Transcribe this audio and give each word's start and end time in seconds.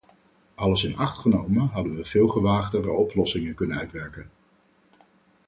Alles 0.55 0.83
in 0.83 0.97
acht 0.97 1.17
genomen 1.21 1.67
hadden 1.67 1.95
we 1.95 2.03
veel 2.03 2.27
gewaagder 2.27 2.89
oplossingen 2.91 3.53
kunnen 3.55 3.77
uitwerken. 3.77 4.29